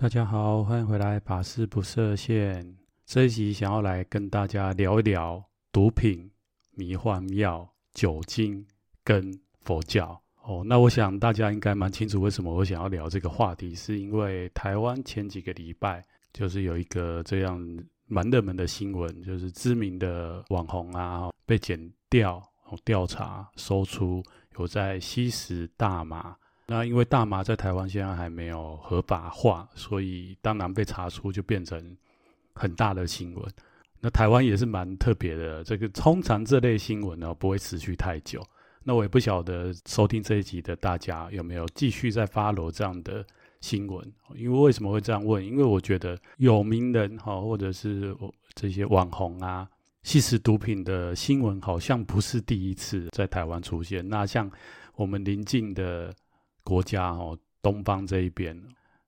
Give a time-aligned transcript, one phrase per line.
[0.00, 2.74] 大家好，欢迎回来，法师不设限。
[3.04, 6.30] 这一集想要来跟大家聊一聊毒品、
[6.70, 8.66] 迷幻药、酒精
[9.04, 10.18] 跟佛教。
[10.42, 17.62] 哦，那我想大家应该蛮清楚为什么我想要聊这个话题，是因为台湾前几个礼拜就是有一个这样
[18.06, 21.78] 蛮热门的新闻，就是知名的网红啊被检
[22.08, 22.42] 调
[22.86, 24.22] 调查，搜出
[24.56, 26.34] 有在吸食大麻。
[26.70, 31.96] 那因为大麻在台湾现在还没有合法化，所以当然被查出就变成
[32.54, 33.44] 很大的新闻。
[33.98, 38.40] 那台湾也是蛮特别的，这个通常这类新闻呢不会持续太久。
[38.84, 43.26] 那我也不晓得收听这一集的大家有没有继续在 follow 这样的
[43.60, 44.06] 新闻？
[44.36, 45.44] 因为为什么会这样问？
[45.44, 48.16] 因为我觉得有名人哈，或者是
[48.54, 49.68] 这些网红啊，
[50.04, 54.08] 吸食毒品的新闻好像不是第一次在台湾出现。
[54.08, 54.48] 那像
[54.94, 56.14] 我们邻近的。
[56.62, 58.60] 国家哦，东方这一边，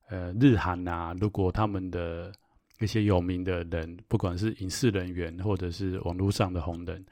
[0.08, 2.32] 呃，日韩啊，如果他们的
[2.80, 7.04] 一些有名的人，不管是影视人员或者是网络上的红人，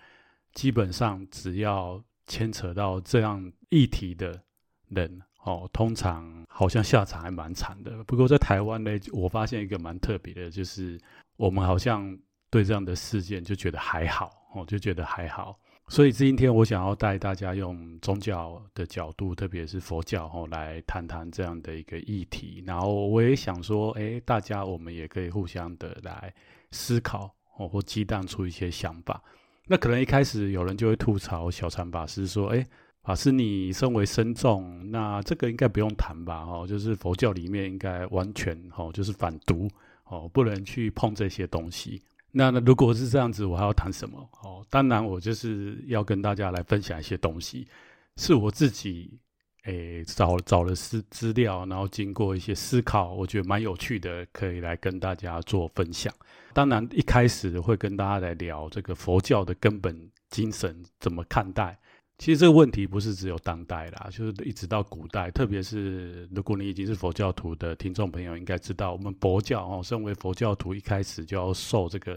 [0.53, 4.43] 基本上只要牵扯到这样议题的
[4.89, 8.03] 人，哦，通常好像下场还蛮惨的。
[8.05, 11.01] 不过在台湾呢，我发现一个蛮特别的，就是
[11.37, 12.19] 我们好像
[12.51, 15.59] 对这样的事件就觉得还好，哦，就觉得还好。
[15.91, 22.63] 所以今天我想要带大家用宗教的角度，特别是佛教哦，来谈谈这样的一个议题。
[22.65, 26.33] 然后我也想说，哎，大家我们也可以互相的来
[26.71, 29.21] 思考哦，或激荡出一些想法。
[29.67, 32.65] 那可能一开始有人就会吐槽小禅法师说，哎，
[33.03, 36.45] 法师你身为僧众，那这个应该不用谈吧？
[36.45, 39.69] 哦，就是佛教里面应该完全哦，就是反毒
[40.05, 42.01] 哦，不能去碰这些东西。
[42.33, 44.29] 那那如果是这样子，我还要谈什么？
[44.43, 47.67] 哦，当然我就是要跟大家来分享一些东西，
[48.17, 49.19] 是我自己
[49.65, 56.13] 诶找找了资资料，然后经过一些思考，我觉得蛮有趣的，可以来跟大家做分享。
[56.53, 61.79] 当然一开始会跟大家来聊这个佛教的根本精神怎么看待。
[62.21, 72.15] 其实这个问题不是只有当代啦，就是一直到古代，特别是如果你已经是佛教徒的听众朋友，应该知道，我们佛教哦，身为佛教徒，一开始就要受这个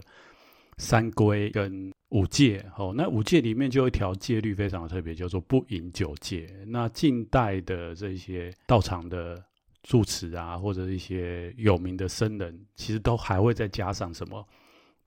[0.76, 2.92] 三规跟五戒哦。
[2.94, 6.54] 那五戒里面就有一条戒律非常的特别，叫做不饮酒戒。
[6.66, 9.42] 那近代的这些道场的
[9.84, 14.46] 住持啊，或者一些有名的僧人，其实都还会再加上什么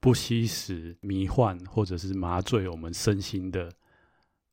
[0.00, 3.70] 不吸食迷幻或者是麻醉我们身心的。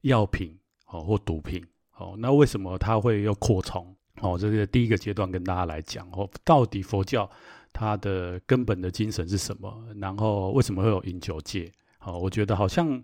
[0.06, 0.56] 药品
[0.88, 1.66] 哦，或毒品
[1.98, 4.38] 哦，那为什么它会要扩充哦？
[4.38, 7.30] 这是第一个阶段跟大家来讲哦，到底佛教
[7.74, 9.84] 它的根本的精神是什么？
[9.96, 11.72] 然后为什么会有饮酒戒？
[12.02, 13.02] 哦，我觉得好像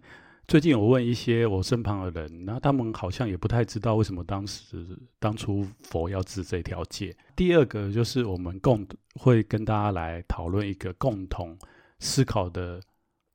[0.47, 4.85] 最近我问一些我身旁的人，那他们好像也不太知道为什么当时
[5.17, 7.15] 当初佛要治这条戒。
[7.35, 8.85] 第二个就是我们共
[9.15, 11.57] 会跟大家来讨论一个共同
[11.99, 12.79] 思考的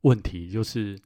[0.03, 0.97] 问题，就是。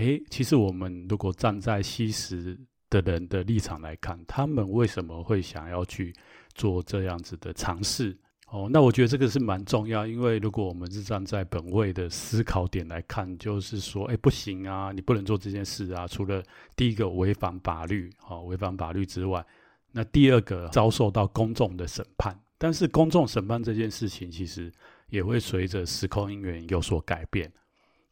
[0.00, 6.14] 诶，其实我们如果站在吸食的人的立场来看，他们为什么会想要去
[6.54, 8.16] 做这样子的尝试？
[8.48, 16.08] 哦，那我觉得这个是蛮重要，因为如果我们是站在本位的思考点来看，就是说，诶，不行啊，你不能做这件事啊。
[16.08, 16.42] 除了
[16.74, 19.44] 第一个违反法律，哦，违反法律之外，
[19.92, 22.36] 那第二个遭受到公众的审判。
[22.58, 24.72] 但是公众审判这件事情，其实
[25.10, 27.52] 也会随着时空因缘有所改变。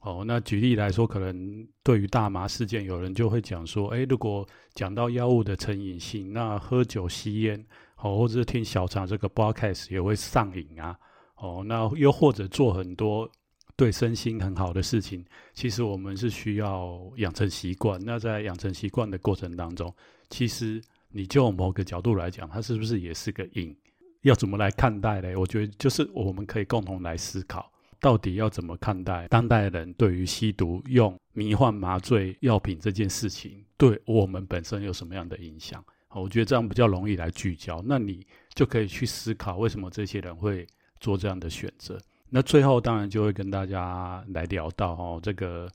[0.01, 7.67] 哦，那举例来说，可能对于大麻事件，有人就会讲说，诶，如果讲到药物的成瘾性，那喝酒、吸烟，
[7.97, 10.97] 哦，或者是听小禅这个 podcast 也会上瘾啊。
[11.37, 13.29] 哦，那又或者做很多
[13.77, 18.01] 对身心很好的事情，其实我们是需要养成习惯。
[18.05, 19.93] 那在养成习惯的过程当中，
[20.31, 20.81] 其实
[21.11, 23.77] 你就某个角度来讲，它是不是也是个瘾？
[24.23, 25.37] 要怎么来看待呢？
[25.37, 27.71] 我觉得就是我们可以共同来思考。
[28.01, 35.85] 到底要怎么看待当代人对于吸毒、用迷幻麻醉药品这件事情，对我们本身有什么样的影响？
[36.11, 37.83] 我觉得这样比较容易来聚焦。
[37.85, 40.67] 那你就可以去思考，为什么这些人会
[41.01, 42.01] 做这样的选择？
[42.31, 45.71] 那最后当然就会跟大家来聊到哦，这个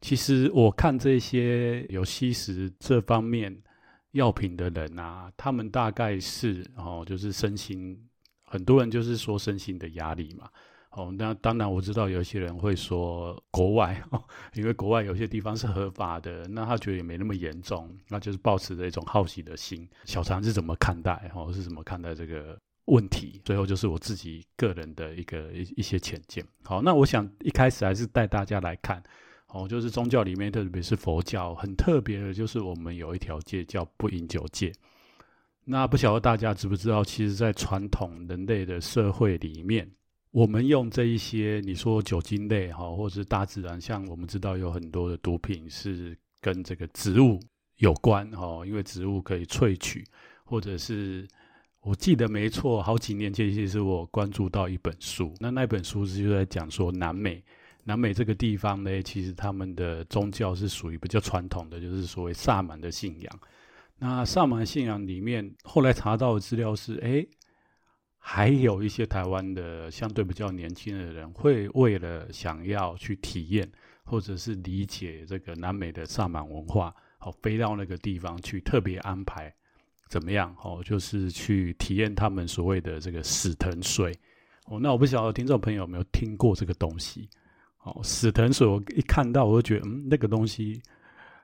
[0.00, 3.56] 其实我看这些有吸食这方面
[4.12, 7.98] 药品的人啊，他们大概是哦，就是身心，
[8.42, 10.48] 很多人就是说身心的压力嘛。
[10.90, 14.02] 哦，那当然我知道有些人会说国外，
[14.54, 19.88] 因为国外有些地方是合法的，那他觉得也没那么严重，那就是抱持着一种好奇的心。
[20.04, 21.30] 小禅是怎么看待？
[21.34, 23.40] 哦，是怎么看待这个问题？
[23.44, 26.44] 最后就是我自己个人的一个一一些浅见。
[26.64, 29.00] 好，那我想一开始还是带大家来看，
[29.52, 34.72] 哦，就是宗教里面，特别是佛教，很特别的就是我们有一条戒叫不饮酒戒。
[35.64, 39.88] 那不晓得大家知不知道，其实，在传统人类的社会里面，
[40.30, 47.40] 我们用这一些你说酒精类哈，或者是大自然，像我们知道有很多的毒品是跟这个植物
[47.76, 50.04] 有关哈，因为植物可以萃取，
[50.44, 51.26] 或者是
[51.80, 57.42] 我记得没错，好几年前其实我关注到一本书，那那本书是就在讲说南美。
[57.84, 63.40] 南美这个地方呢，其实他们的宗教是属于比较传统的，就是所谓萨满的信仰。
[63.98, 67.26] 那萨满信仰里面，后来查到的资料是，哎，
[68.22, 73.68] 还有一些台湾的相对比较年轻的人，会为了想要去体验
[74.04, 79.52] 或者是理解这个南美的萨满文化，好，飞到那个地方去，特别安排
[80.08, 80.54] 怎么样？
[80.62, 84.14] 哦，就是去体验他们所谓的这个死藤水。
[84.66, 87.28] 哦，那我不晓得听众朋友有没有听过这个东西？
[87.82, 90.80] 哦，死藤水，我一看到我就觉得，嗯，那个东西，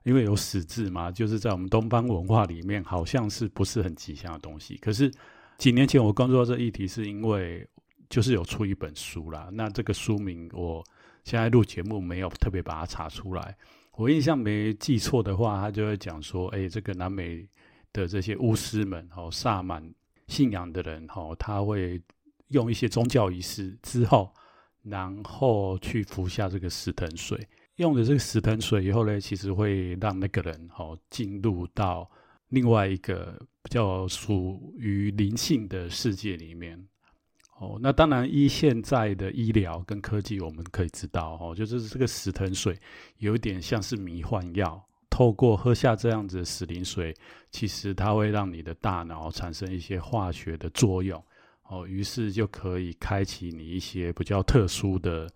[0.05, 4.76] 因为有死字嘛，就是在我们东方文化里面，好像是不是很吉祥的东西。
[4.76, 5.11] 可是
[5.58, 7.67] 几年前我关注到这议题，是因为
[8.08, 9.49] 就是有出一本书啦。
[9.53, 10.85] 那这个书名，我
[11.25, 13.56] 现在录节目没有特别把它查出来。
[13.93, 17.49] 我印象没记错的话，他就会讲说，哎，这个南美
[17.93, 19.93] 的这些巫师们，哦，萨满
[20.29, 22.00] 信仰的人，哦，他会
[22.49, 24.32] 用一些宗教仪式之后。
[24.88, 27.37] 然后去服下这个石藤水，
[27.75, 32.08] 用了这个石藤水以后呢，其实会让那个人哦进入到
[32.48, 36.87] 另外一个比较属于灵性的世界里面。
[37.58, 42.78] 哦，那当然依现在的医疗跟科技，我们可以知道哦，就是这个死藤水
[43.16, 47.14] 有点像是迷幻药，透过喝下这样子的死灵水，
[47.50, 51.22] 其实它会让你的大脑产生一些化学的作用。
[51.69, 55.26] 哦，于是就可以开启你一些比较特殊的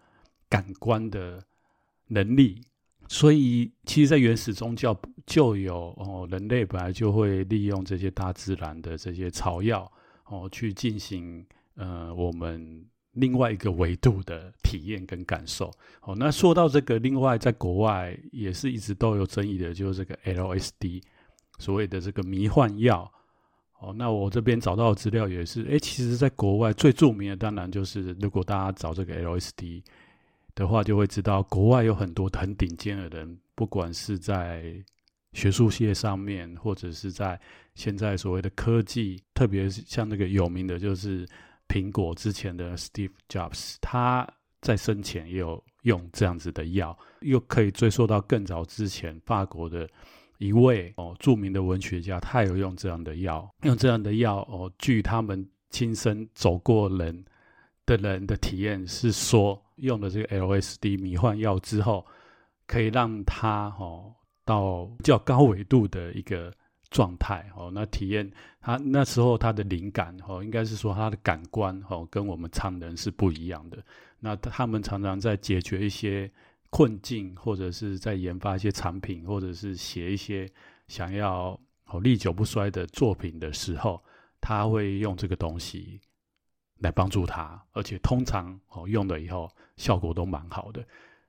[0.48, 1.42] 感官的
[2.06, 2.60] 能力。
[3.12, 4.96] 所以，其实，在原始宗教
[5.26, 9.90] 就有哦，人类本来就会利用这些大自然的这些草药
[10.26, 15.72] 哦，去进行呃我们另外一个维度的体验跟感受。
[16.02, 21.02] 哦，那说到这个，另外在国外也是一直都有争议的，就是这个 LSD，
[21.58, 23.12] 所谓的这个迷幻药。
[23.80, 29.82] 哦，那我这边找到的资料也是，诶，其实，在国外最著名的，当然就是如果大家找这个 LSD
[30.60, 34.74] 的话，就会知道国外有很多很顶尖的人，不管是在
[35.32, 37.40] 学术界上面，或者是在
[37.74, 41.26] 现在所谓的科技，特别是像那个有名的，就是
[41.66, 44.28] 苹果之前的 Steve Jobs，他
[44.60, 49.88] 在生前也有用这样子的药，又可以追溯到更早之前法国的。
[50.40, 57.22] 一位哦著名的文学家，他有用这样的药，用这样的药哦，据他们亲身走过人
[57.84, 62.06] 的人的体验是说，用了这个 LSD 迷幻药之后，
[62.66, 66.52] 可以让他哦到较高纬度的一个
[66.90, 68.30] 状态哦，那体验
[68.60, 73.78] 他那时候他的灵感哦，应该是说他的感官哦跟我们常人是不一样的。
[74.18, 76.30] 那他们常常在解决一些。
[76.72, 80.48] 困境，或者是在研发一些产品，或者是写一些
[80.86, 84.00] 想要哦历久不衰的作品的时候，
[84.40, 86.00] 他会用这个东西
[86.80, 90.84] 来帮助他，而且通常哦用了以后效果都蛮好的。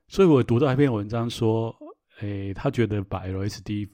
[0.07, 1.75] 所以我读到一篇文章说，
[2.19, 3.87] 诶，他觉得把 LSD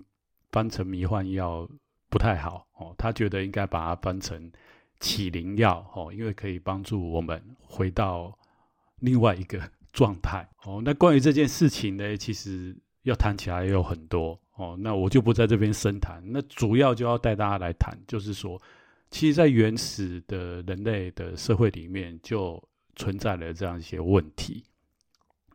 [0.51, 1.69] 翻成迷幻药
[2.09, 4.51] 不太好哦，他觉得应该把它翻成
[4.99, 8.37] 启灵药哦，因为可以帮助我们回到
[8.99, 9.61] 另外一个。
[9.93, 16.21] 状态哦，那关于这件事情呢，其实要谈起来也有很多哦，那我就不在这边深谈。
[16.23, 18.61] 那主要就要带大家来谈，就是说，
[19.09, 22.61] 其实，在原始的人类的社会里面，就
[22.95, 24.63] 存在了这样一些问题，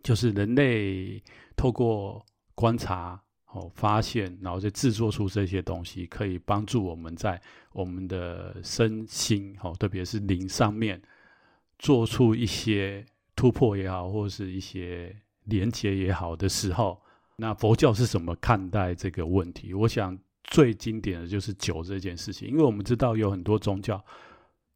[0.03, 1.23] 就是人类
[1.57, 3.21] 透过观察
[3.53, 7.41] 哦，发现，然后再制作出这些东西，可以帮助我们在
[7.73, 11.01] 我们的身心哦，特别是灵上面
[11.79, 13.05] 做出一些。
[13.35, 17.01] 突破也好，或是一些连接也好的时候，
[17.35, 19.73] 那佛教是怎么看待这个问题？
[19.73, 20.17] 我想
[20.53, 24.05] 最经典的就是酒这件事情，因为我们知道有很多宗教，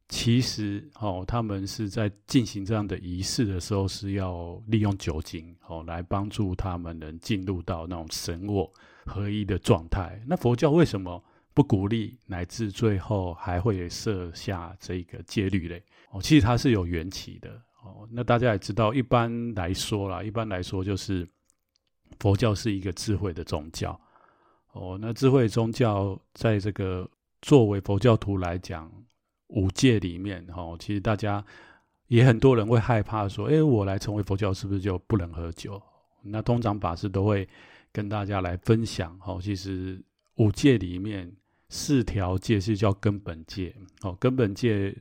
[0.09, 8.73] 其实哦，他们是在进行这样的仪式的时候，是要利用酒精哦来帮助他们能进入到那种神我
[9.05, 10.19] 合一的状态。
[10.25, 15.83] 那佛教为什么不鼓励，乃至最后还会设下这个戒律嘞？
[16.09, 17.51] 哦，其实它是有缘起的。
[17.83, 21.27] 哦，那大家也知道，一般来说啦，一般来说就是
[22.19, 23.99] 佛教是一个智慧的宗教。
[24.77, 27.09] 哦，那智慧宗教在这个
[27.41, 28.91] 作为佛教徒来讲，
[29.47, 31.43] 五戒里面，哦，其实大家
[32.07, 35.81] 也很多人会害怕说，诶，我来成为佛教是不是就不能喝酒？
[36.23, 37.47] 那通常法师都会
[37.91, 40.01] 跟大家来分享，哦，其实
[40.35, 41.31] 五戒里面
[41.69, 43.75] 四条戒是叫根本戒。
[44.01, 44.95] 哦，根本戒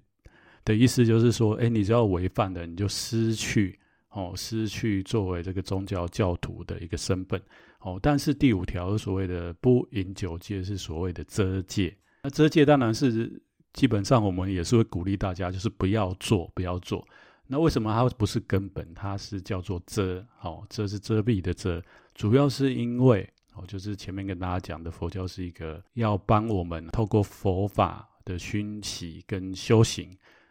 [0.64, 3.78] 的意思就是说，哎，你只要违反了，你就失去
[4.16, 7.40] 哦，失去作为这个宗教教徒的一个身份。
[7.80, 11.94] 哦，但是第五条所谓的不饮酒戒是所谓的遮戒。
[12.22, 13.40] 那遮戒当然是
[13.74, 17.06] 基本上我们也是会鼓励大家，就是不要做，不要做。
[17.46, 18.92] 那为什么它不是根本？
[18.94, 21.80] 它是叫做遮，哦，遮是遮蔽的遮，
[22.14, 30.10] 主要是因为哦，就是前面跟大家讲的，佛教是一个要帮我们透过佛法的熏习跟修行，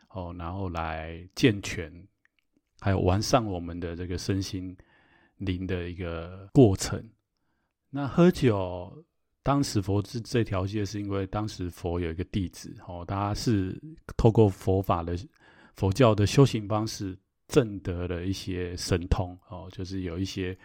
[0.10, 1.92] 哦，然后来健全，
[2.86, 4.78] 还有完善我们的这个身心
[5.38, 7.04] 灵的一个过程。
[7.90, 9.04] 那喝酒，
[9.42, 13.76] 当时佛制这条戒，是因为当时佛有一个弟子，哦，他是
[14.16, 15.18] 透过佛法的。
[15.74, 20.56] 佛教的修行方式，证得了一些神通哦，就是有一些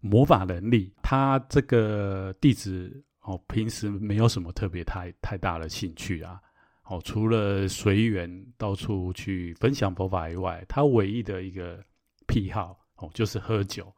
[0.00, 0.92] 魔法能力。
[1.02, 6.38] 他这个弟子哦，平时没有什么特别太太大的兴趣啊，
[6.90, 11.82] 哦，除了随缘到处去分享佛法以外，他唯一的一个
[12.26, 13.90] 癖好哦，就是喝酒。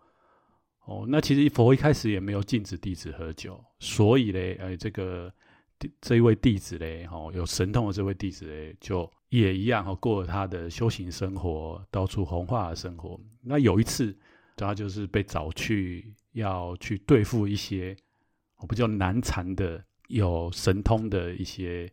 [0.84, 5.32] 哦，那其实佛一开始也没有禁止弟子喝酒，所以嘞，哎，这个
[6.00, 9.10] 这一位弟子嘞，哦，有神通的这位弟子嘞，就。
[9.32, 13.18] 也一样哦，过了他的修行生活，到处弘化的生活。
[13.40, 14.14] 那有一次，
[14.56, 17.96] 他就是被找去要去对付一些
[18.68, 21.90] 比较难缠的、有神通的一些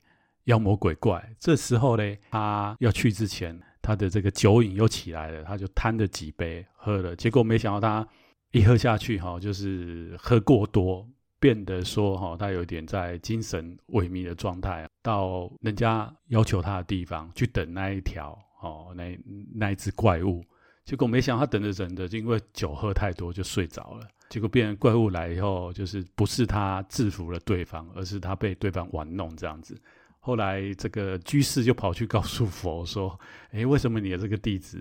[0.50, 1.34] 妖魔鬼怪。
[1.40, 8.08] 这时候呢，他要去之前，他的这个酒瘾又起来了，他就贪了几杯喝了，结果没想到他
[8.52, 11.08] 一喝下去哈，就是喝过多。
[11.42, 19.18] 变得说哈，他有点在精神萎靡的状态，到人家要求他的地方去等那一条哦，那
[19.56, 20.44] 那一只怪物，
[20.84, 24.06] 结果没想到他等着等着，就因为酒喝太多就睡着了。
[24.30, 29.82] 结果变成怪物来以后，就是不是他制服了对方，而是他被对方玩弄这样子。
[30.30, 33.20] 后来这个居士就跑去告诉佛说
[33.52, 34.80] ：“诶，为什么你的这个弟子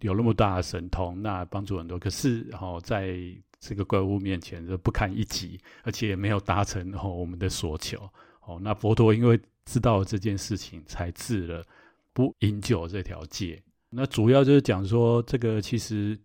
[0.00, 1.98] 有那么大的神通，那帮助很多？
[1.98, 3.16] 可是哦，在。”
[3.64, 7.96] 这个怪物面前就不堪一击，而且也没有达成哦我们的所求
[8.40, 8.58] 哦。
[8.60, 11.64] 那佛陀因为知道了这件事情，才制了
[12.12, 13.62] 不饮酒这条戒。
[13.88, 16.18] 那主要就是讲说，这个其实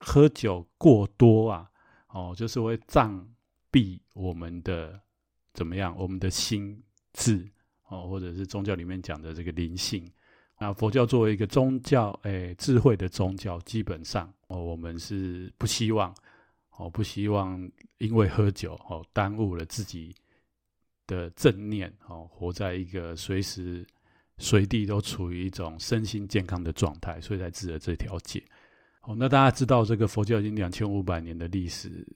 [0.00, 1.70] 喝酒过多啊，
[2.08, 3.26] 哦，就是会障
[3.72, 5.00] 蔽我们的
[5.54, 6.82] 怎么样，我们的心
[7.14, 7.50] 智
[7.88, 10.10] 哦，或者是宗教里面讲的这个灵性。
[10.58, 16.14] 那佛教作为一个宗教，哎，智慧的宗教，基本上哦，我们是不希望。
[16.80, 20.14] 哦不希望因为喝酒哦耽误了自己
[21.08, 23.84] 的正念哦，活在一个随时
[24.36, 28.40] 随地都处于一种身心健康的状态，所以才制了这条戒。
[29.02, 32.06] 哦，那大家知道这个佛教已经两千五百年的历史，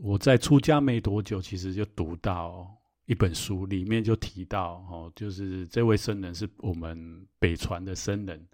[0.00, 2.70] 我在出家没多久，其实就读到
[3.08, 8.46] 一本书，里面就提到哦，就是这位僧人是我们北传的僧人。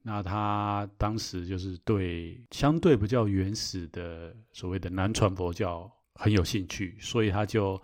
[0.00, 7.80] 那他当时就是对相对比较原始的所谓的南传佛教很有兴趣，所以他就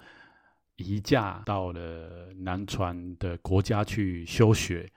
[0.76, 4.90] 移驾到了南传的国家去修学。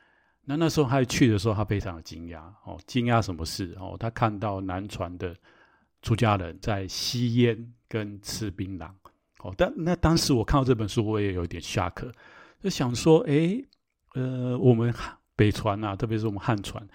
[0.45, 3.97] 那那时候他去的时候，他非常的惊讶哦，惊讶什么事哦？
[3.99, 5.35] 他看到南传的
[6.01, 8.89] 出家人在吸烟跟吃槟榔
[9.43, 9.53] 哦。
[9.57, 12.11] 但那当时我看到这本书，我也有点 shock，
[12.59, 13.63] 就想说，哎，
[14.15, 14.93] 呃，我们。
[15.33, 16.85] 北传啊，特别是我们汉传，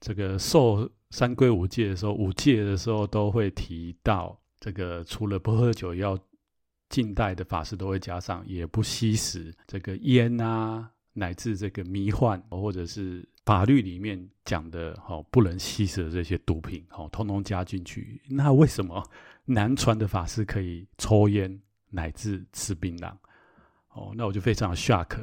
[0.00, 6.18] 这个受三皈五戒的时候，五戒的时候都会提到这个，除了不喝酒，要
[6.88, 18.20] 近代的法师都会加上，也不吸食这个烟啊，乃至这个迷幻，或者是法律里面讲的哦，不能吸食的这些毒品，哦，通通加进去。
[18.28, 19.00] 那为什么
[19.44, 23.12] 南传的法师可以抽烟，乃至吃槟榔？
[23.92, 25.18] 哦，那我就非常 shock。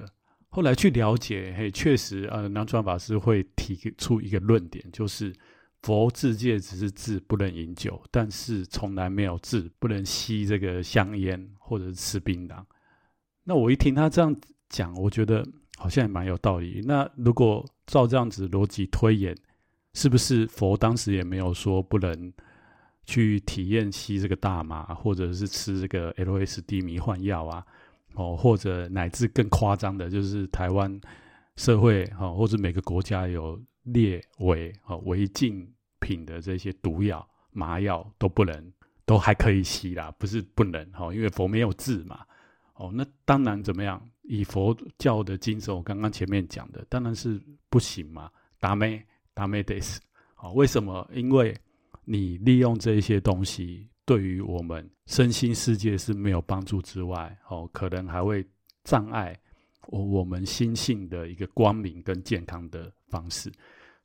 [0.50, 5.34] 后来去了解，嘿，确实，呃，南传法师会提出一个论点，就是
[5.82, 12.64] 佛制戒只是制不能饮酒，但是从来没有制不能吸这个香烟或者是吃槟榔。
[13.44, 14.36] 那我一听他这样
[14.70, 15.46] 讲，我觉得
[15.78, 16.82] 好像也蛮有道理。
[16.86, 19.36] 那如果照这样子逻辑推演，
[19.94, 22.34] 是不是佛当时也没有说不能
[23.06, 27.66] 去体验吸这个大麻，或者是吃这个 LSD 迷幻药啊？
[28.16, 31.00] 哦，或者乃至更夸张的，就是台湾
[31.58, 35.70] 社会哈，或者每个国家有列为哦违禁
[36.00, 38.74] 品的这些毒药、麻药都不能，
[39.06, 42.26] 都还可以吸啦，不是不能哈，因为佛没有制嘛。
[42.76, 44.02] 哦，那当然怎么样？
[44.24, 48.30] 以佛教的精神，我刚刚前面讲的，当然是不行嘛。
[48.60, 50.02] 达咩达咩得死。
[50.38, 51.08] 哦，为什么？
[51.14, 51.56] 因为
[52.06, 53.90] 你利用这一些东西。
[54.08, 58.46] 对于我们身心世界是没有帮助之外，哦，可能还会
[58.84, 59.36] 障碍
[59.88, 63.52] 我我们心性的一个光明跟健康的方式。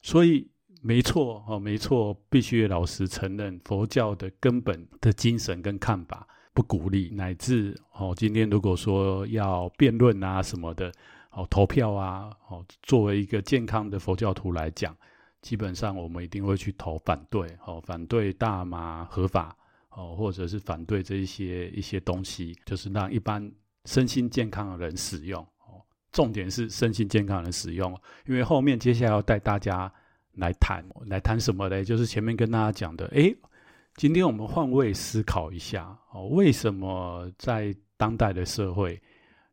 [0.01, 10.91] 所以没错哦，没错，必须老实承认，佛教的根本的精神跟看法不鼓励，乃至哦，今天如果说要辩论啊什么的，
[11.33, 14.97] 哦，投票啊，哦，作为一个健康的佛教徒来讲。
[15.43, 19.57] 基本上我们一定会去投反对，哦，反对大麻合法，
[19.91, 23.51] 哦，或者是反对这一些一些东西，就是让一般
[23.87, 25.81] 身心健康的人使用，哦，
[26.13, 29.91] 重点是身心健康的人使用，因为后面接下来要带大家
[30.33, 31.83] 来谈，来谈什么呢？
[31.83, 33.35] 就是前面跟大家讲的，诶，
[33.97, 39.01] 今天我们换位思考一下，哦，为什么在当代的社会，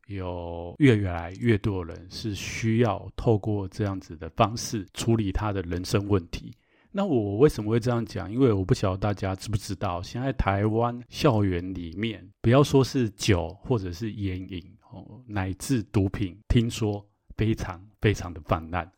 [0.07, 6.53] 有越来越多的人是需要透过这样子的方式处理他的人生问题。
[6.91, 8.31] 那我为什么会这样讲？
[8.31, 18.89] 因为我不晓得大家知不知道，现在台湾校园里面，不要说是酒或者是烟瘾哦，乃至毒品，听说非常非常的泛滥。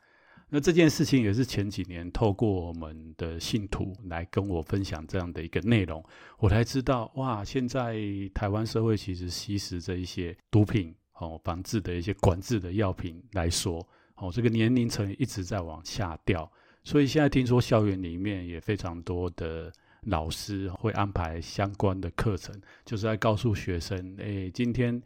[0.51, 6.03] 那这件事情也是前几年透过我们的信徒来跟我分享这样的一个内容，
[6.37, 7.97] 我才知道哇，现在
[8.33, 10.95] 台湾社会其实吸食这一些毒品。
[11.19, 13.85] 哦，防治的一些管制的药品来说，
[14.15, 16.49] 哦，这个年龄层一直在往下掉，
[16.83, 19.71] 所以现在听说校园里面也非常多的
[20.03, 25.01] 老师会安排相关的课程，就是在告诉学生，诶，今天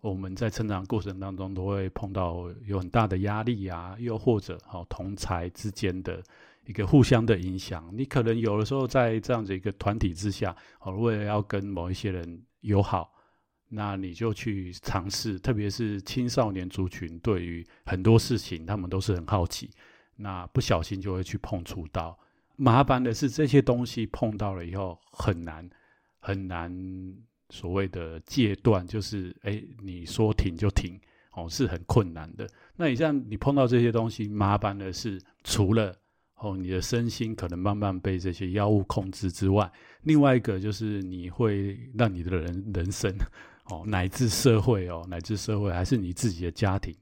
[0.00, 6.22] 我们在成长过程当中都会碰到有很大的压力啊，又或者哦，同才之间的
[6.64, 13.12] 一个互相的影响，你可能有的时候在这样子一个团体之下，哦，为了要跟某一些人友好。
[13.68, 19.70] 那你就去尝试，特别是青少年族群，对于很多事情，他们都是很好奇。
[20.16, 22.18] 那不小心就会去碰触到。
[22.56, 25.68] 麻烦的是，这些东西碰到了以后，很难
[26.18, 27.14] 很难
[27.50, 30.98] 所谓的戒断，就是哎，你说停就停，
[31.34, 32.48] 哦，是很困难的。
[32.74, 35.94] 那你像你碰到这些东西，麻烦的是，除了
[36.36, 39.70] 哦，你的身心可能慢慢被这些药物控制之外，
[40.02, 43.14] 另外一个就是你会让你的人人生。
[43.70, 46.94] 哦，乃至社会哦，乃至社会还是你自己的家庭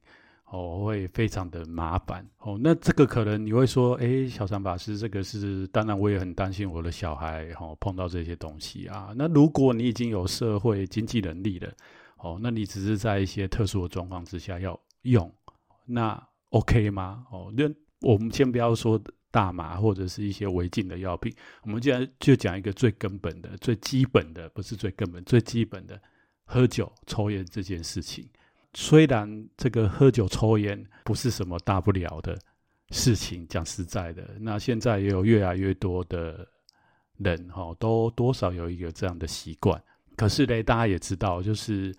[0.47, 2.59] 哦，会非常的麻烦哦。
[2.61, 9.13] 那这个可能你会说，诶，小三法师，这个是当然，我也很担心我的小孩哦碰到这些东西啊。
[9.17, 11.73] 那如果你已经有社会经济能力了
[12.19, 15.33] 哦，那你只是在一些特殊的状况之下要用，
[15.85, 17.27] 那 OK 吗？
[17.31, 17.65] 哦，那
[18.01, 19.01] 我们先不要说
[19.31, 26.01] 大麻或者是一些违禁的药品，我们既然就讲一个最根本的、最基本的，不是最根本、最基本的。
[26.47, 28.27] 喝酒、抽烟这件事情，
[28.73, 32.39] 虽然这个喝酒、抽烟不是什么大不了的
[32.91, 36.47] 事情，讲实在的，那现在也有越来越多的
[37.19, 39.83] 人哈，都多少有一个这样的习惯。
[40.17, 41.95] 可是呢，大家也知道，就是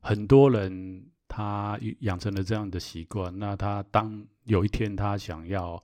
[0.00, 5.82] 很多人他养成了这样的习惯，那他当有一天他想要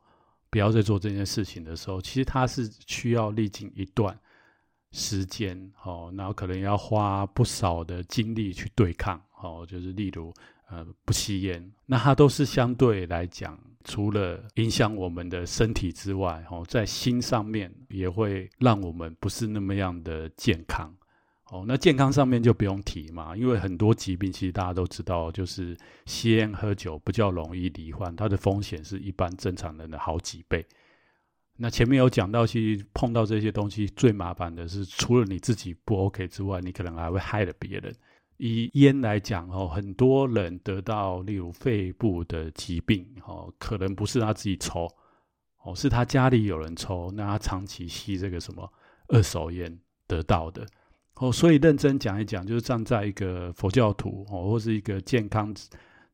[0.48, 4.16] 不要再做这件事情的时候，其实他是需要历经一段。
[4.92, 10.32] 时间哦，然后可能要花不少的精力去对抗哦，就是例如
[10.70, 20.94] 呃不吸烟，那它都是相对来讲，除了影响我们的身体之外，哦，在心上面也会让我们不是那么样的健康
[21.50, 21.64] 哦。
[21.68, 30.64] 那健康上面就不用提嘛，因为很多疾病其实大家都知道，就是吸烟喝酒比较容易罹患，它的风险是一般正常人的好几倍。
[31.58, 37.94] 那前面有讲到，其实碰到这些东西最麻烦的是，除了你自己不 OK 之外，你可能还会害了别人。
[38.36, 44.86] 以烟来讲哦，很多人得到例如肺部的疾病哦，可能不是他自己抽
[45.64, 48.70] 哦，是他家里有人抽，那他长期吸这个什么
[49.08, 50.66] 二手烟得到的
[51.14, 51.32] 哦。
[51.32, 55.54] 所以认真讲一讲，就是站在一个佛教徒哦，或是一个健康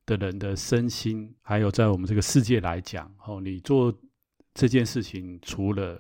[0.07, 3.93] 的人的身心，还有在我们这个世界来讲哦，你做。
[4.55, 5.99] 这件事情除了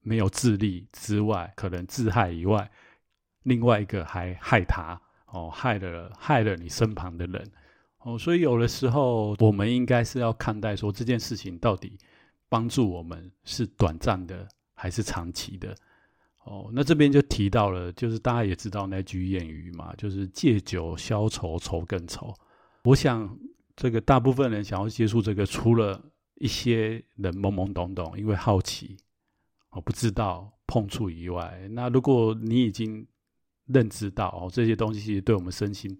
[0.00, 2.70] 没有自利之外，可能自害以外，
[3.44, 7.50] 另外一个还害他哦，害了害了你身旁的人
[7.98, 11.96] 哦，所以有的时候我们应该是要看待说，这件事情到底
[12.48, 15.74] 帮助我们是短暂的还是长期的
[16.44, 16.68] 哦。
[16.72, 22.34] 那这边就提到了，就是大家也知道那句谚语嘛，就是借酒消愁愁更愁。
[22.84, 23.38] 我想
[23.76, 26.11] 这个大部分人想要接触这个，除了
[26.42, 28.96] 一些人懵懵懂懂，因为好奇，
[29.70, 33.06] 我不知道碰触以外，那如果你已经
[33.66, 35.96] 认知到哦，这些东西其实对我们身心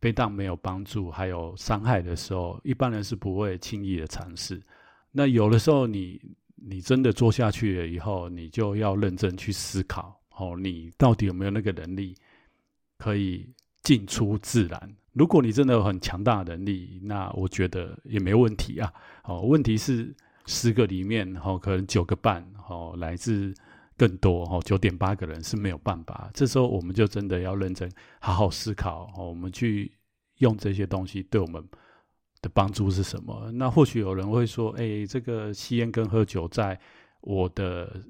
[0.00, 4.60] 非但没有帮助，还有伤害的时候，一般人是不会轻易的尝试。
[5.12, 6.20] 那有的时候，你
[6.56, 12.16] 你真的做下去了以后，你就要认真去思考哦，你到底有没有那个能力
[12.98, 13.48] 可以
[13.84, 18.92] 进出自然，如果你真的有很强大的能力，那我觉得也没问题啊。
[19.24, 23.54] 哦，问题是十个里面，哦，可能九个半，哦，来自
[23.96, 26.30] 更多，哦，九点八个人是没有办法。
[26.34, 29.90] 这时候我们就真的要认真好好思考，哦，我们去
[30.36, 31.66] 用这些东西对我们
[32.42, 33.50] 的帮助是什么？
[33.54, 36.78] 那或许有人会说，哎，这个吸烟跟喝酒在
[37.22, 38.04] 我的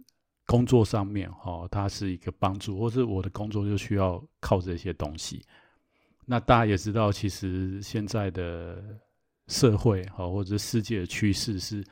[0.44, 5.44] 工作上面，哦，它是一个帮助，或是我的工作就需要靠这些东西。
[6.28, 8.82] 那大家也知道，其实现在的
[9.46, 11.84] 社会哈，或者世界的趋势是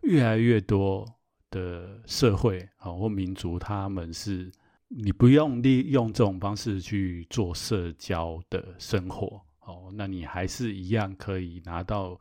[0.00, 1.06] 越来越多
[1.50, 4.50] 的社会或民族，他们是
[4.88, 12.18] 你不用利用这种方式去做社交的生活哦，那你还是一样可以拿到，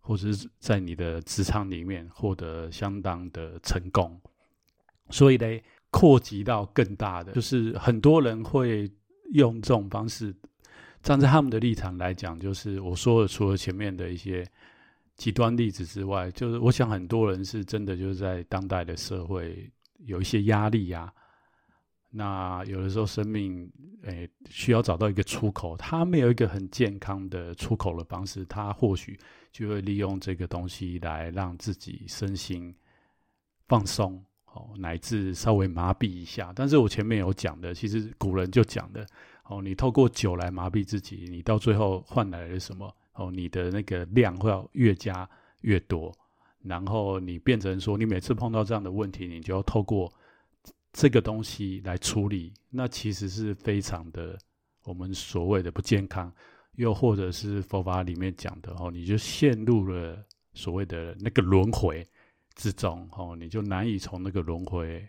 [0.00, 4.18] 或者是在你的职场里面获得相当的成功。
[5.10, 8.90] 所以呢，扩及到更大的，就是很多人会
[9.34, 10.34] 用这种方式。
[11.04, 14.42] 站在他们的立场来讲，就是我说的，除了前面的一些
[15.16, 21.12] 极端例子之外，就是我想很多人是真的就是在当代的社会有一些压力呀、
[22.08, 23.70] 那有的时候生命
[24.04, 29.18] 诶、需要找到一个出口，他没有一个很健康的出口的方式，他或许
[29.52, 32.74] 就会利用这个东西来让自己身心
[33.68, 36.50] 放松，哦，乃至稍微麻痹一下。
[36.56, 39.06] 但是我前面有讲的，其实古人就讲的。
[39.44, 42.94] 哦，你透过酒来麻痹自己，你到最后换来了什么？
[43.14, 45.28] 哦，你的那个量会要越加
[45.60, 46.12] 越多，
[46.62, 50.12] 然后你变成说，你每次碰到这样的问题，你就要透过
[50.92, 54.36] 这个东西来处理，那其实是非常的
[54.84, 56.32] 我们所谓的不健康，
[56.76, 60.18] 又或者是佛法里面讲的哦，你就陷入了
[60.54, 62.04] 所谓的那个轮回
[62.54, 65.06] 之中，哦，你就难以从那个轮回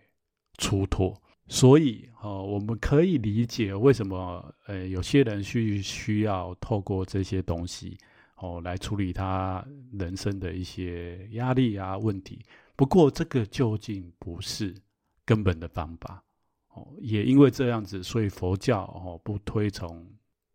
[0.58, 1.20] 出脱。
[1.48, 7.98] 所以，哦，我们可以理解为什么，呃，有些人需需要透过这些东西，
[8.38, 12.44] 哦，来处理他人生的一些压力啊问题。
[12.76, 14.76] 不过，这个究竟不是
[15.24, 16.24] 根本的方法，
[16.70, 20.04] 哦，也因为这样子，所以佛教哦不推崇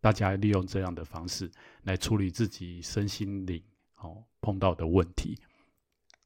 [0.01, 1.49] 大家利用这样的方式
[1.83, 3.63] 来处理自己身心灵
[3.95, 5.37] 哦碰到的问题。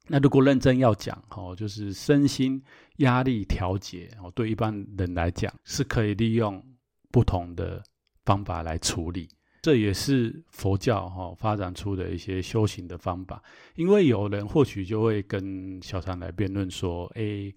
[0.08, 2.62] 那如果认真要讲，哦，就是身心
[2.98, 6.62] 压力调节，哦，对一般人来讲是可以利用
[7.10, 7.82] 不同的
[8.24, 9.28] 方法来处理。
[9.62, 13.42] 这也是佛教哈发展出的一些修行的方法。
[13.74, 17.52] 因为有人或许就会跟小禅来辩论说，诶，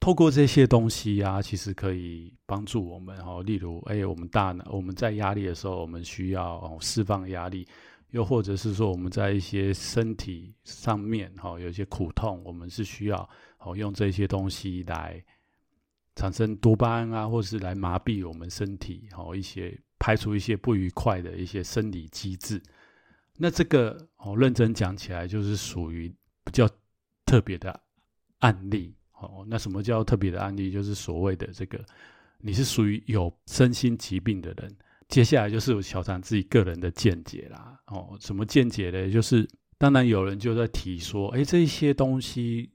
[0.00, 7.64] 透过这些东西呀，其实可以帮助我们，哈，例如，诶，我们大脑我们在压力的时候，我们需要释放压力。
[8.16, 15.22] 又或者是说，我们在一些身体上面，哈，有一些苦痛，我们是需要，哦，用这些东西来
[16.14, 22.58] 产生多巴胺啊，或是来麻痹我们身体，哦，一些排除一些不愉快的一些生理机制。
[23.36, 26.08] 那这个，哦，认真讲起来，就是属于
[26.42, 26.66] 比较
[27.26, 27.78] 特别的
[28.38, 30.70] 案例，哦，那什么叫特别的案例？
[30.72, 31.84] 就是所谓的这个，
[32.38, 34.74] 你是属于有身心疾病的人。
[35.08, 37.80] 接下来就是小禅自己个人的见解啦。
[37.86, 39.10] 哦，什么见解呢？
[39.10, 42.70] 就是当然有人就在提说，哎，这些东西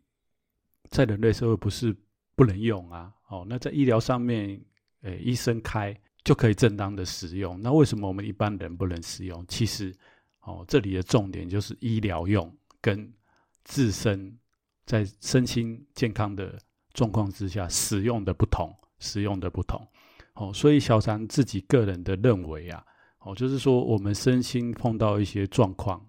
[0.90, 1.96] 在人类社会不是
[2.36, 3.14] 不能用啊。
[3.28, 4.60] 哦，那在医疗上面，
[5.02, 7.60] 诶，医生开就可以正当的使用。
[7.62, 9.46] 那为什么我们一般人不能使用？
[9.48, 9.94] 其实，
[10.42, 13.12] 哦，这里的重点就是医疗用跟
[13.64, 14.38] 自身
[14.86, 16.58] 在身心健康的
[16.94, 19.86] 状况之下使用的不同，使用的不同。
[20.34, 22.84] 哦，所以小禅自己个人的认为啊，
[23.20, 26.04] 哦，就是说我们身心碰到一些状况，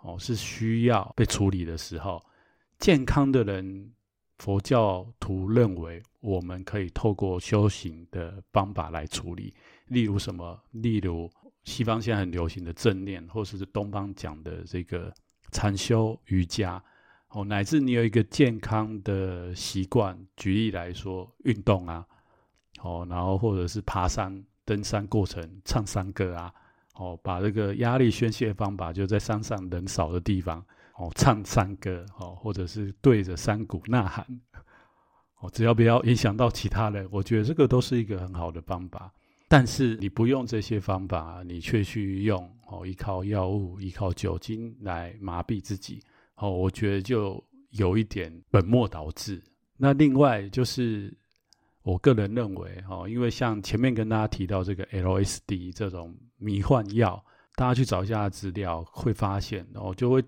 [0.00, 2.24] 哦，是需要被处理的时候，
[2.78, 3.92] 健康的人，
[4.38, 9.52] 佛教徒认为我们可以透过修行的方法来处理，
[9.88, 10.58] 例如什么？
[10.70, 11.30] 例如
[11.64, 15.12] 西方现在很流行的正念，或者是东方讲的这个
[15.50, 16.82] 禅修、瑜伽，
[17.30, 22.06] 哦，乃至你有一个健康的习惯，举例来说，运动啊。
[22.84, 26.52] 哦，然后或者是爬山、登山过程唱山歌啊，
[26.96, 30.62] 哦，把这个压力宣泄方法就在山上人少的地方，
[30.98, 34.26] 哦，唱山歌，哦，或者是对着山谷呐喊，
[35.40, 39.10] 哦，只要不要影响到其他人，我觉得这个都是一个很好的方法。
[39.48, 46.02] 但是你不用这些方法，你却去用哦，依靠药物、依靠酒精来麻痹自己，
[46.36, 49.42] 哦，我觉得就有一点本末倒置。
[49.78, 51.10] 那另外就是。
[51.84, 57.22] 我个人认为，哈，因为像前面跟大家提到这个 LSD 这种迷幻药，
[57.54, 60.24] 大家去找一下资料，会发现，哦，就会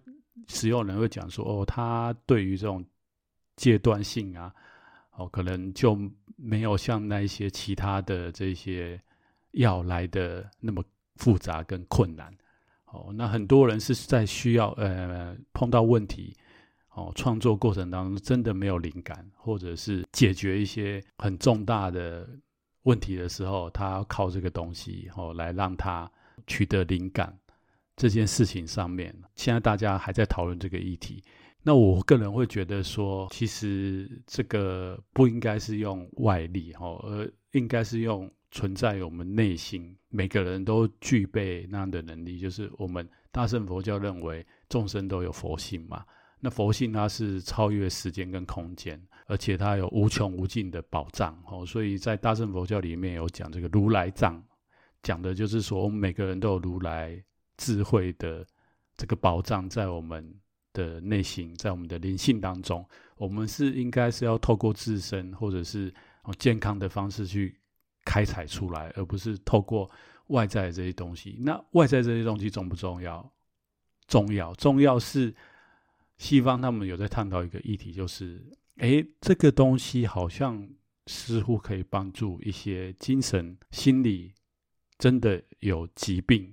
[0.48, 2.84] 使用人会讲说，哦，它对于这种
[3.56, 4.52] 戒断性啊，
[5.12, 5.98] 哦，可能就
[6.36, 9.00] 没有像那一些其他的这些
[9.52, 12.30] 药来的那么复杂跟困难。
[12.84, 16.36] 哦，那很多人是在需要呃碰到问题，
[16.96, 22.26] 哦，创作过程当中真的没有灵感，或者是解决一些很重大的
[22.84, 26.10] 问题的时候，他要靠这个东西哦来让他
[26.46, 27.38] 取得灵感。
[27.96, 31.22] 这件事情上面，现在大家还在讨论这个议题。
[31.62, 42.38] 那我个人会觉得说，其实这个不应该是用外力哦，而应该是用存在于我们内心，每个人都具备那样的能力。
[42.38, 46.04] 就是我们大乘佛教认为众生都有佛性嘛，
[46.46, 51.66] 那佛性它是超越时间跟空间，而且它有无穷无尽的宝藏哦。
[51.66, 54.40] 所以在大乘佛教里面有讲这个如来藏，
[55.02, 57.20] 讲的就是说我们每个人都有如来。
[57.58, 58.46] 智慧的
[58.98, 60.38] 这个宝藏在我们
[60.74, 65.90] 的内心，在我们的灵性当中，我们是应该是要透过自身或者是
[66.38, 67.58] 健康的方式去
[68.04, 69.90] 开采出来，而不是透过
[70.26, 71.38] 外在这些东西。
[71.40, 73.26] 那外在这些东西重不重要？
[74.06, 75.34] 重要，重要是
[76.18, 78.44] 西方他们有在探讨一个议题，就是
[78.78, 80.68] 诶，这个东西好像
[81.06, 84.32] 似乎可以帮助一些精神、心理
[84.98, 86.52] 真的有疾病。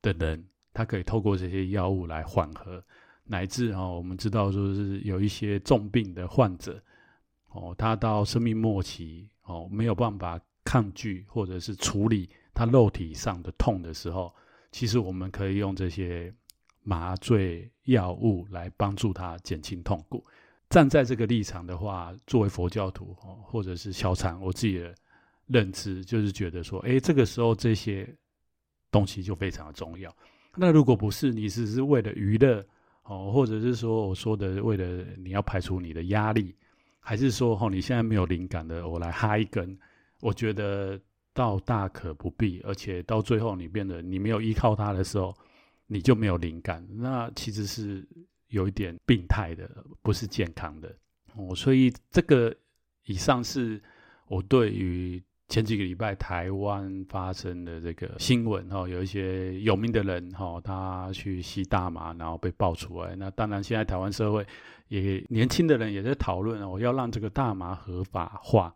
[0.00, 2.82] 的人，他可以透过这些药物来缓和，
[3.24, 6.80] 乃至哦，我们知道说是有一些重病的患者，
[7.48, 14.32] 哦，他到生命末期哦，没有办法抗拒或者是处理他肉体上的痛的时候，
[14.70, 16.32] 其实我们可以用这些
[16.88, 20.24] 麻醉药物来帮助他减轻痛苦。
[20.70, 24.94] 站在这个立场的话，作为佛教徒哦，或者是小禅，我自己的
[25.46, 28.08] 认知就是觉得说，诶，这个时候这些。
[28.90, 30.10] 东西就非常的重要。
[30.56, 32.64] 那如果不是你只是为了娱乐
[33.02, 36.56] 哦，或者是说我说的为了你要排除你的压力，
[36.98, 39.78] 还是说哦你现在没有灵感的，我来哈一根，
[40.22, 40.98] 我觉得
[41.34, 42.62] 倒大可不必。
[42.62, 45.36] 而且到最后你变得你没有依靠它的时候，
[45.88, 48.06] 你就没有灵感，那其实是
[48.46, 49.68] 有一点病态的，
[50.00, 50.94] 不是健康的
[51.34, 51.52] 哦。
[51.56, 52.54] 所以这个
[53.06, 53.82] 以上是
[54.28, 55.20] 我对于。
[55.50, 63.16] 前几个礼拜，台湾发生的这个新闻哈，有一些有名的人哈，他去吸大麻，然后被爆出来。
[63.16, 64.46] 那当然，现在台湾社会
[64.88, 68.74] 也年轻的人也在讨论哦，要让这个大麻合法化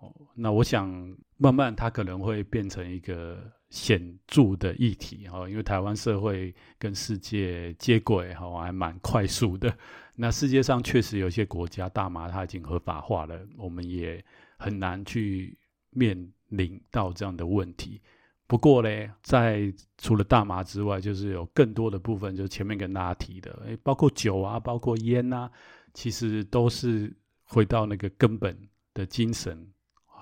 [0.00, 0.10] 哦。
[0.34, 0.88] 那我想，
[1.36, 9.76] 慢慢它可能会变成一个显著的议题哈，因为台湾社会跟世界接轨哈，还蛮快速的。
[10.16, 14.24] 那世界上确实有些国家大麻它已经合法化了，我们也
[14.56, 15.56] 很难去。
[15.98, 18.02] 面临到这样的问题，
[18.46, 25.50] 不过呢，在除了大麻之外，就是有更多的部分，就是前面跟大家提的，诶，包括酒啊，包括烟啊，
[25.94, 27.10] 其实都是
[27.44, 28.54] 回到那个根本
[28.92, 29.66] 的精神，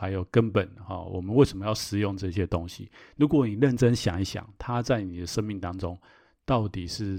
[0.05, 2.91] 还有根本哈，我们为什么要使用这些东西？
[3.17, 5.99] 如果你认真想一想，它在你的生命当中
[6.45, 7.19] 到底是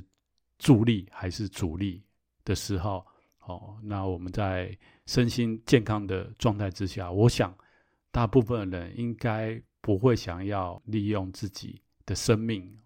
[0.60, 2.04] 助力还是阻力
[2.44, 3.06] 的时候，
[3.46, 7.52] 哦，那我们在身心健康的状态之下，我想。
[8.12, 12.80] 大部分的人应该不会想要利用自己的生命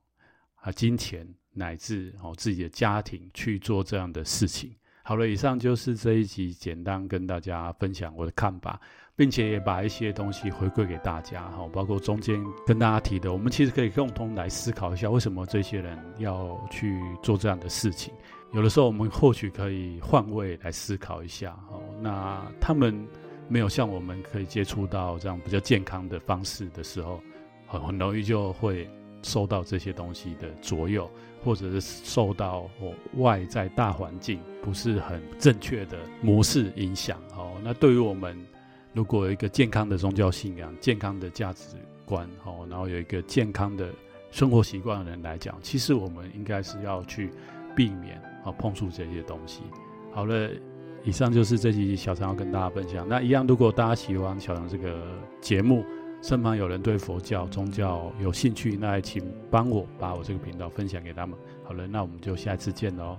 [0.55, 4.75] 啊、金钱乃至哦自己的家庭去做这样的事情。
[5.03, 8.81] 好了，以上就是这一集简单跟大家分享我的看法，
[9.19, 18.13] 并且也把一些东西回馈给大家哈，包括中间跟大家提的，我们其实可以共同来思考一下，为什么这些人要去做这样的事情。
[18.53, 23.05] 有的时候我们或许可以换位来思考一下哦，那他们。
[23.51, 27.19] 没有像我们可以接触到这样比较健康的方式的时候，
[27.65, 28.87] 很很容易就会
[29.23, 31.09] 受到这些东西的左右，
[31.43, 32.69] 或者是受到
[33.15, 37.19] 外在大环境不是很正确的模式影响。
[37.35, 38.37] 哦，那对于我们
[38.93, 41.75] 如果有一个健康的宗教信仰、健康的价值
[42.05, 43.93] 观，哦，然后有一个健康的
[44.31, 47.31] 生活习惯的人来讲，其实我们应该是要去
[47.75, 49.61] 避免啊碰触这些东西。
[50.11, 50.49] 好了。
[51.05, 53.07] 以上就是这集小常要跟大家分享。
[53.07, 55.01] 那一样，如果大家喜欢小常这个
[55.39, 55.85] 节目，
[56.21, 61.39] 身旁有人对佛教宗教有兴趣，那也请帮我把我这个频道分享给他们。
[61.63, 63.17] 好了，那我们就下次见喽。